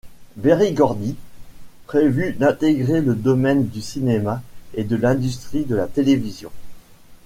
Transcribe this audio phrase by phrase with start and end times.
[0.35, 1.15] Berry Gordy
[1.85, 4.41] prévu d'intégrer le domaine du cinéma
[4.73, 6.51] et de l'industrie de la télévision.